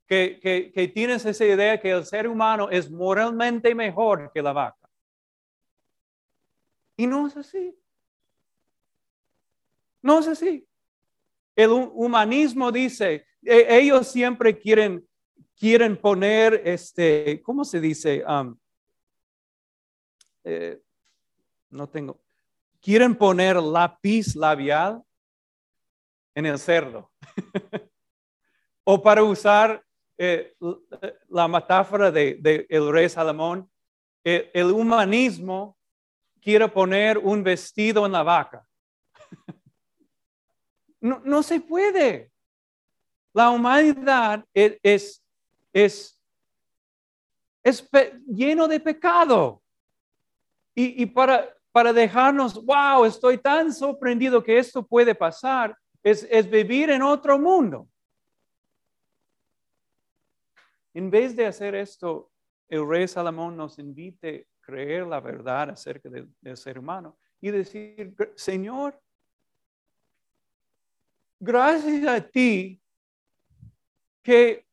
Que, 0.08 0.40
que, 0.42 0.72
que, 0.72 0.88
tienes 0.88 1.24
esa 1.24 1.44
idea 1.44 1.80
que 1.80 1.92
el 1.92 2.04
ser 2.04 2.26
humano 2.26 2.68
es 2.68 2.90
moralmente 2.90 3.76
mejor 3.76 4.32
que 4.34 4.42
la 4.42 4.52
vaca. 4.52 4.90
Y 6.96 7.06
no 7.06 7.28
es 7.28 7.36
así. 7.36 7.76
No 10.02 10.18
es 10.20 10.28
así. 10.28 10.66
El 11.56 11.70
humanismo 11.70 12.72
dice, 12.72 13.26
e, 13.42 13.78
ellos 13.78 14.08
siempre 14.08 14.58
quieren, 14.58 15.06
quieren 15.56 15.96
poner, 15.96 16.62
este, 16.64 17.40
¿cómo 17.42 17.64
se 17.64 17.80
dice? 17.80 18.24
Um, 18.26 18.56
eh, 20.44 20.80
no 21.70 21.88
tengo. 21.88 22.20
Quieren 22.80 23.14
poner 23.14 23.56
lápiz 23.56 24.34
labial 24.34 25.02
en 26.34 26.46
el 26.46 26.58
cerdo. 26.58 27.10
o 28.84 29.02
para 29.02 29.22
usar 29.22 29.84
eh, 30.16 30.54
la 31.28 31.48
metáfora 31.48 32.10
de, 32.10 32.66
el 32.68 32.90
rey 32.90 33.08
Salomón, 33.08 33.70
eh, 34.24 34.50
el 34.52 34.70
humanismo 34.70 35.76
quiere 36.40 36.68
poner 36.68 37.18
un 37.18 37.42
vestido 37.42 38.06
en 38.06 38.12
la 38.12 38.22
vaca. 38.22 38.66
No, 41.00 41.42
se 41.42 41.60
puede. 41.60 42.30
La 43.32 43.50
humanidad 43.50 44.44
es, 44.52 45.22
es, 45.72 46.20
es, 47.62 47.88
lleno 48.26 48.68
de 48.68 48.80
pecado. 48.80 49.62
Y, 50.74 51.04
para, 51.06 51.48
para 51.72 51.92
dejarnos, 51.92 52.64
wow, 52.64 53.04
estoy 53.04 53.36
tan 53.38 53.72
sorprendido 53.72 54.42
que 54.42 54.58
esto 54.58 54.86
puede 54.86 55.14
pasar, 55.14 55.76
es, 56.02 56.26
es 56.30 56.48
vivir 56.48 56.88
en 56.90 57.02
otro 57.02 57.38
mundo. 57.38 57.86
En 60.94 61.10
vez 61.10 61.36
de 61.36 61.46
hacer 61.46 61.74
esto, 61.74 62.30
el 62.68 62.88
rey 62.88 63.06
Salomón 63.06 63.56
nos 63.56 63.78
invite 63.78 64.46
a 64.46 64.66
creer 64.66 65.06
la 65.06 65.20
verdad 65.20 65.70
acerca 65.70 66.08
del 66.08 66.56
ser 66.56 66.78
humano 66.78 67.18
y 67.40 67.50
decir, 67.50 68.14
Señor, 68.36 68.98
gracias 71.40 72.06
a 72.06 72.20
ti 72.20 72.80
que 74.22 74.64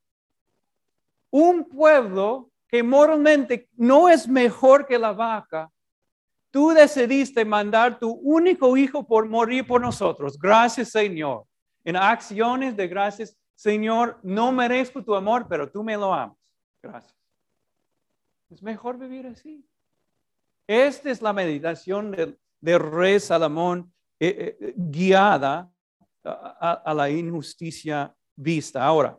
un 1.30 1.64
pueblo 1.64 2.50
que 2.68 2.82
moralmente 2.82 3.68
no 3.76 4.08
es 4.08 4.28
mejor 4.28 4.86
que 4.86 4.98
la 4.98 5.12
vaca, 5.12 5.70
tú 6.50 6.70
decidiste 6.70 7.44
mandar 7.44 7.98
tu 7.98 8.10
único 8.10 8.76
hijo 8.76 9.06
por 9.06 9.26
morir 9.26 9.66
por 9.66 9.80
nosotros. 9.80 10.38
Gracias, 10.38 10.90
Señor. 10.90 11.44
En 11.84 11.96
acciones 11.96 12.76
de 12.76 12.86
gracias, 12.86 13.36
Señor, 13.54 14.18
no 14.22 14.52
merezco 14.52 15.02
tu 15.02 15.14
amor, 15.14 15.46
pero 15.48 15.70
tú 15.70 15.82
me 15.82 15.96
lo 15.96 16.12
amas. 16.12 16.36
Gracias. 16.82 17.16
Es 18.50 18.62
mejor 18.62 18.98
vivir 18.98 19.26
así. 19.26 19.64
Esta 20.66 21.10
es 21.10 21.22
la 21.22 21.32
meditación 21.32 22.10
del, 22.10 22.38
rey 22.60 23.18
Salomón 23.20 23.90
eh, 24.20 24.58
eh, 24.60 24.74
guiada 24.76 25.70
a, 26.28 26.94
la 26.94 27.10
injusticia 27.10 28.14
vista. 28.36 28.84
Ahora, 28.84 29.18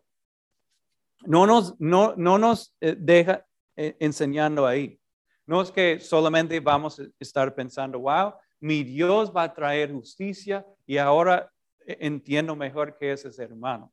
no 1.26 1.46
nos, 1.46 1.80
no, 1.80 2.14
no 2.16 2.38
nos 2.38 2.76
eh, 2.80 2.96
deja 2.98 3.46
eh, 3.76 3.96
enseñando 4.00 4.66
ahí. 4.66 5.00
No 5.46 5.62
es 5.62 5.72
que 5.72 6.00
solamente 6.00 6.60
vamos 6.60 7.00
a 7.00 7.04
estar 7.20 7.54
pensando, 7.54 8.00
wow, 8.00 8.34
mi 8.60 8.84
Dios 8.84 9.34
va 9.36 9.44
a 9.44 9.54
traer 9.54 9.92
justicia 9.92 10.66
y 10.86 10.98
ahora 10.98 11.52
eh, 11.86 11.98
entiendo 12.02 12.56
mejor 12.56 12.98
qué 12.98 13.14
es 13.14 13.26
ese 13.26 13.44
hermano. 13.44 13.92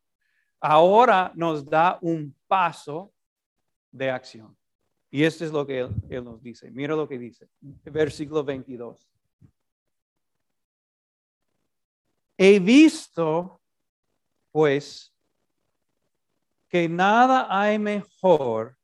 Ahora 0.61 1.33
nos 1.35 1.65
da 1.65 1.99
un 2.01 2.35
paso 2.47 3.13
de 3.91 4.11
acción. 4.11 4.57
Y 5.11 5.23
esto 5.23 5.45
es 5.45 5.53
lo 5.53 5.67
que 5.67 5.81
él, 5.81 5.95
él 6.11 6.25
nos 6.25 6.43
dice. 6.43 6.71
Mira 6.71 6.95
lo 6.95 7.09
que 7.09 7.19
dice. 7.19 7.49
Versículo 7.85 8.45
22. 8.45 9.09
He 12.39 12.59
visto, 12.59 13.61
pues, 14.53 15.13
que 16.69 16.89
nada 16.89 17.47
hay 17.49 17.79
mejor 17.79 18.77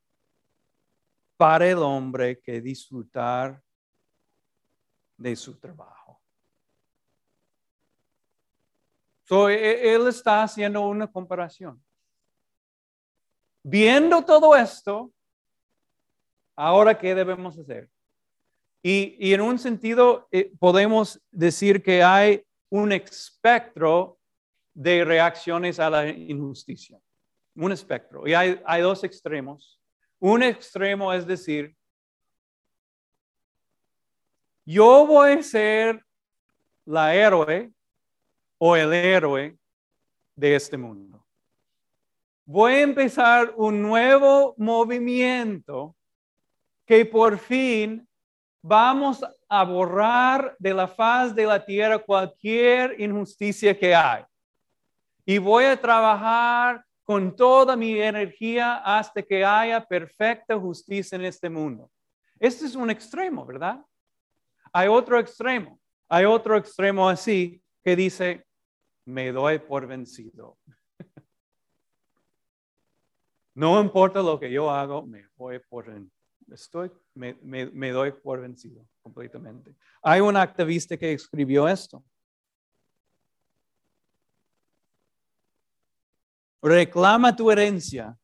para 1.37 1.67
el 1.67 1.77
hombre 1.79 2.39
que 2.39 2.61
disfrutar 2.61 3.61
de 5.17 5.35
su 5.35 5.55
trabajo. 5.59 6.19
So, 9.25 9.49
e, 9.49 9.93
él 9.93 10.07
está 10.07 10.43
haciendo 10.43 10.81
una 10.81 11.07
comparación. 11.07 11.81
Viendo 13.63 14.23
todo 14.23 14.55
esto, 14.55 15.11
ahora, 16.55 16.97
¿qué 16.97 17.15
debemos 17.15 17.57
hacer? 17.57 17.89
Y, 18.81 19.33
en 19.33 19.39
un 19.39 19.57
sentido, 19.57 20.27
eh, 20.31 20.51
podemos 20.59 21.21
decir 21.31 21.81
que 21.81 22.03
hay 22.03 22.45
un 22.73 22.91
espectro 22.91 24.17
de 24.73 25.05
reacciones 25.05 25.79
a 25.79 25.91
la 25.91 26.09
injusticia. 26.09 26.99
Un 27.53 27.71
espectro. 27.71 28.27
Y 28.27 28.33
hay, 28.33 28.81
dos 28.81 29.03
extremos. 29.03 29.79
Un 30.19 30.41
extremo 30.41 31.13
es 31.13 31.27
decir, 31.27 31.75
yo 34.65 35.05
voy 35.05 35.33
a 35.33 35.43
ser 35.43 36.03
la 36.83 37.13
héroe 37.13 37.71
o 38.57 38.75
el 38.75 38.91
héroe 38.91 39.55
de 40.35 40.55
este 40.55 40.75
mundo. 40.75 41.23
Voy 42.43 42.73
a 42.73 42.81
empezar 42.81 43.53
un 43.55 43.83
nuevo 43.83 44.55
movimiento 44.57 45.95
que 46.87 47.05
por 47.05 47.37
fin 47.37 48.07
vamos 48.63 49.23
a 49.55 49.63
borrar 49.63 50.55
de 50.57 50.73
la 50.73 50.87
faz 50.87 51.35
de 51.35 51.45
la 51.45 51.63
tierra 51.63 51.99
cualquier 51.99 52.99
injusticia 52.99 53.77
que 53.77 53.93
hay. 53.93 54.23
Y 55.27 55.37
voy 55.37 55.65
a 55.65 55.79
trabajar 55.79 56.83
con 57.03 57.35
toda 57.35 57.75
mi 57.75 58.01
energía 58.01 58.77
hasta 58.77 59.21
que 59.21 59.45
haya 59.45 59.85
perfecta 59.85 60.59
justicia 60.59 61.17
en 61.17 61.25
este 61.25 61.51
mundo. 61.51 61.91
Este 62.39 62.65
es 62.65 62.73
un 62.73 62.89
extremo, 62.89 63.45
¿verdad? 63.45 63.79
Hay 64.71 64.87
otro 64.87 65.19
extremo. 65.19 65.79
Hay 66.09 66.25
otro 66.25 66.57
extremo 66.57 67.07
así 67.07 67.61
que 67.83 67.95
dice, 67.95 68.47
me 69.05 69.31
doy 69.31 69.59
por 69.59 69.85
vencido. 69.85 70.57
no 73.53 73.79
importa 73.79 74.19
lo 74.23 74.39
que 74.39 74.51
yo 74.51 74.71
hago, 74.71 75.05
me 75.05 75.27
voy 75.35 75.59
por 75.59 75.91
estoy, 76.51 76.91
me, 77.13 77.35
me, 77.43 77.91
doy 77.91 78.11
por 78.11 78.41
vencido 78.41 78.85
completamente. 79.01 79.75
Hay 80.01 80.21
un 80.21 80.35
activista 80.35 80.97
que 80.97 81.13
escribió 81.13 81.67
esto. 81.67 82.03
Reclama 86.61 87.35
tu 87.35 87.51
herencia. 87.51 88.17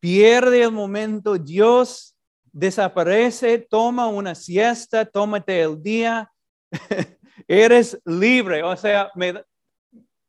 Pierde 0.00 0.62
el 0.62 0.72
momento. 0.72 1.36
Dios 1.36 2.16
desaparece. 2.52 3.58
Toma 3.58 4.08
una 4.08 4.34
siesta. 4.34 5.04
Tómate 5.04 5.60
el 5.60 5.82
día. 5.82 6.32
Eres 7.46 8.00
libre. 8.04 8.62
O 8.62 8.76
sea, 8.76 9.10
me, 9.14 9.44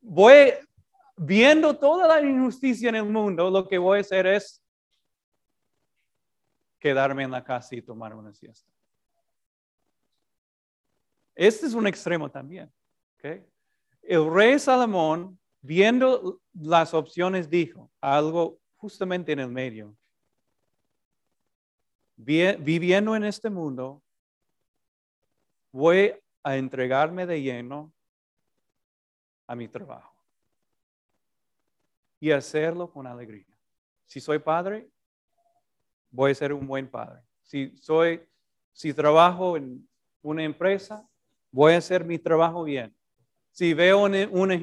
voy 0.02 0.54
viendo 1.16 1.78
toda 1.78 2.08
la 2.08 2.22
injusticia 2.22 2.90
en 2.90 2.96
el 2.96 3.06
mundo. 3.06 3.50
Lo 3.50 3.68
que 3.68 3.78
voy 3.78 4.00
a 4.00 4.02
hacer 4.02 4.26
es 4.26 4.62
quedarme 6.80 7.24
en 7.24 7.32
la 7.32 7.44
casa 7.44 7.76
y 7.76 7.82
tomar 7.82 8.16
una 8.16 8.34
siesta. 8.34 8.72
Este 11.36 11.66
es 11.66 11.74
un 11.74 11.88
extremo 11.88 12.30
también. 12.30 12.72
El 13.22 14.34
rey 14.34 14.58
Salomón, 14.60 15.40
viendo 15.62 16.42
las 16.54 16.94
opciones, 16.94 17.50
dijo 17.50 17.90
algo 18.02 18.60
justamente 18.78 19.32
en 19.32 19.40
el 19.40 19.50
medio. 19.50 19.96
Viviendo 22.16 23.16
en 23.16 23.24
este 23.24 23.50
mundo, 23.50 24.02
voy 25.72 26.14
a 26.44 26.58
entregarme 26.58 27.26
de 27.26 27.42
lleno 27.42 27.92
a 29.48 29.56
mi 29.56 29.68
trabajo 29.68 30.14
y 32.20 32.32
hacerlo 32.32 32.92
con 32.92 33.08
alegría. 33.08 33.46
Si 34.06 34.20
soy 34.20 34.40
padre, 34.40 34.90
voy 36.12 36.32
a 36.32 36.36
ser 36.36 36.54
un 36.54 36.68
buen 36.68 36.88
padre. 36.88 37.22
Si 37.44 37.76
soy, 37.78 38.22
si 38.74 38.94
trabajo 38.94 39.58
en 39.58 39.88
una 40.22 40.44
empresa, 40.44 41.08
voy 41.52 41.74
a 41.74 41.78
hacer 41.78 42.06
mi 42.06 42.18
trabajo 42.20 42.64
bien. 42.64 42.96
Si 43.52 43.74
veo 43.74 44.00
una, 44.04 44.56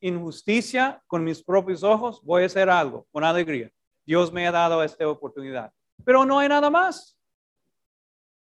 injusticia 0.00 1.02
con 1.06 1.24
mis 1.24 1.42
propios 1.42 1.82
ojos, 1.82 2.20
voy 2.22 2.42
a 2.42 2.46
hacer 2.46 2.68
algo 2.68 3.06
con 3.10 3.24
alegría. 3.24 3.70
Dios 4.04 4.32
me 4.32 4.46
ha 4.46 4.52
dado 4.52 4.82
esta 4.82 5.08
oportunidad. 5.08 5.72
Pero 6.04 6.24
no 6.26 6.38
hay 6.38 6.48
nada 6.48 6.68
más. 6.68 7.16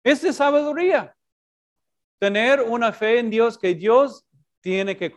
Es 0.04 0.22
de 0.22 0.32
sabiduría. 0.32 1.14
Tener 2.18 2.62
una 2.62 2.92
fe 2.92 3.18
en 3.18 3.30
Dios 3.30 3.58
que 3.58 3.74
Dios 3.74 4.24
tiene 4.60 4.96
que 4.96 5.12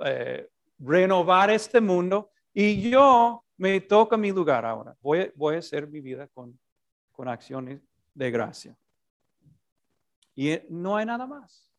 eh, 0.00 0.50
renovar 0.78 1.50
este 1.50 1.80
mundo 1.80 2.30
y 2.52 2.90
yo 2.90 3.43
me 3.56 3.80
toca 3.80 4.16
mi 4.16 4.30
lugar 4.32 4.64
ahora. 4.64 4.96
Voy, 5.00 5.32
voy 5.34 5.56
a 5.56 5.58
hacer 5.58 5.86
mi 5.86 6.00
vida 6.00 6.26
con, 6.28 6.58
con 7.12 7.28
acciones 7.28 7.80
de 8.12 8.30
gracia. 8.30 8.76
Y 10.34 10.58
no 10.68 10.96
hay 10.96 11.06
nada 11.06 11.26
más. 11.26 11.70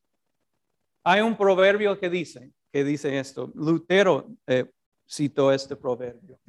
Hay 1.04 1.22
un 1.22 1.38
proverbio 1.38 2.00
que 2.00 2.10
dice, 2.10 2.52
que 2.72 2.84
dice 2.84 3.20
esto. 3.20 3.52
Lutero 3.54 4.28
eh, 4.48 4.72
citó 5.08 5.52
este 5.52 5.76
proverbio. 5.76 6.40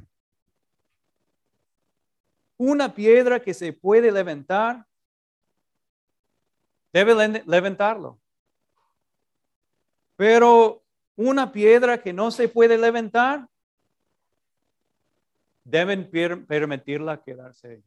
Una 2.56 2.94
piedra 2.94 3.40
que 3.40 3.52
se 3.52 3.72
puede 3.72 4.10
levantar, 4.10 4.86
debe 6.92 7.42
levantarlo. 7.44 8.18
Pero 10.16 10.82
una 11.16 11.52
piedra 11.52 12.00
que 12.00 12.12
no 12.12 12.30
se 12.30 12.48
puede 12.48 12.78
levantar, 12.78 13.46
deben 15.66 16.08
permitirla 16.46 17.20
quedarse 17.20 17.68
ahí. 17.68 17.84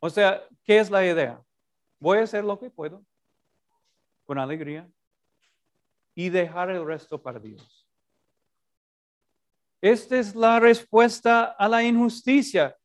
O 0.00 0.10
sea, 0.10 0.42
¿qué 0.64 0.78
es 0.78 0.90
la 0.90 1.06
idea? 1.06 1.40
Voy 2.00 2.18
a 2.18 2.22
hacer 2.22 2.44
lo 2.44 2.58
que 2.58 2.68
puedo 2.68 3.02
con 4.24 4.38
alegría 4.38 4.88
y 6.16 6.30
dejar 6.30 6.70
el 6.70 6.84
resto 6.84 7.22
para 7.22 7.38
Dios. 7.38 7.86
Esta 9.80 10.18
es 10.18 10.34
la 10.34 10.58
respuesta 10.58 11.44
a 11.44 11.68
la 11.68 11.82
injusticia. 11.82 12.76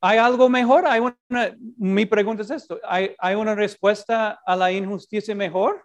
¿Hay 0.00 0.18
algo 0.18 0.48
mejor? 0.48 0.86
¿Hay 0.86 1.00
una, 1.00 1.56
mi 1.76 2.06
pregunta 2.06 2.42
es 2.42 2.50
esto. 2.50 2.78
¿Hay, 2.84 3.16
¿Hay 3.18 3.34
una 3.34 3.54
respuesta 3.56 4.40
a 4.46 4.54
la 4.54 4.70
injusticia 4.70 5.34
mejor? 5.34 5.84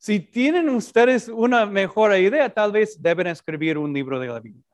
Si 0.00 0.18
tienen 0.18 0.70
ustedes 0.70 1.28
una 1.28 1.66
mejor 1.66 2.16
idea, 2.16 2.48
tal 2.48 2.72
vez 2.72 3.02
deben 3.02 3.26
escribir 3.26 3.76
un 3.76 3.92
libro 3.92 4.18
de 4.18 4.28
la 4.28 4.40
Biblia. 4.40 4.64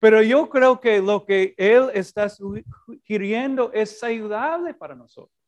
Pero 0.00 0.20
yo 0.20 0.50
creo 0.50 0.80
que 0.80 1.00
lo 1.00 1.24
que 1.24 1.54
Él 1.56 1.90
está 1.94 2.28
sugiriendo 2.28 3.70
es 3.72 4.00
saludable 4.00 4.74
para 4.74 4.96
nosotros. 4.96 5.38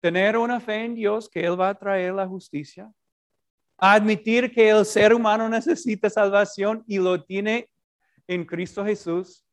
Tener 0.00 0.38
una 0.38 0.58
fe 0.58 0.86
en 0.86 0.94
Dios 0.94 1.28
que 1.28 1.44
Él 1.44 1.60
va 1.60 1.68
a 1.68 1.78
traer 1.78 2.14
la 2.14 2.26
justicia. 2.26 2.90
Admitir 3.76 4.50
que 4.54 4.70
el 4.70 4.86
ser 4.86 5.12
humano 5.12 5.50
necesita 5.50 6.08
salvación 6.08 6.82
y 6.86 6.96
lo 6.96 7.22
tiene 7.22 7.68
en 8.26 8.46
Cristo 8.46 8.82
Jesús. 8.86 9.44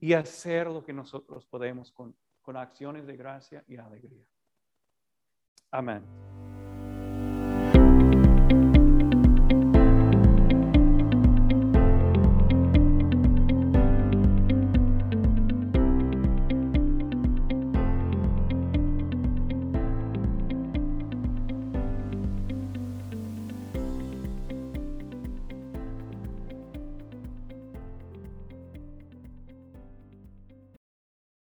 Y 0.00 0.14
hacer 0.14 0.66
lo 0.66 0.84
que 0.84 0.92
nosotros 0.92 1.46
podemos 1.46 1.92
con, 1.92 2.16
con 2.42 2.56
acciones 2.56 3.06
de 3.06 3.16
gracia 3.16 3.62
y 3.68 3.76
alegría. 3.76 4.26
Amen. 5.72 6.02